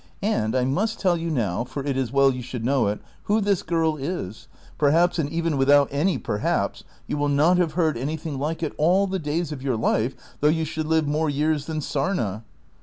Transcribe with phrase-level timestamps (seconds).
[0.23, 3.39] And I must tell you now, for it is well you should know it, who
[3.39, 4.47] this girl is;
[4.79, 8.73] per haps, and even without any perhaps, you will not have heard anything like it
[8.79, 12.41] all the days of your life, though you should live more years than sarna."